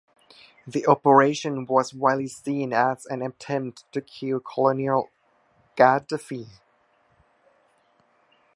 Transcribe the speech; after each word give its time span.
The 0.65 0.87
operation 0.87 1.65
was 1.67 1.93
widely 1.93 2.25
seen 2.25 2.73
as 2.73 3.05
an 3.05 3.21
attempt 3.21 3.83
to 3.91 4.01
kill 4.01 4.39
Colonel 4.39 5.11
Gaddafi. 5.77 6.47